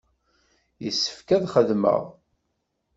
Yessefk 0.83 1.29
ad 1.35 1.43
xedmeɣ. 1.53 2.01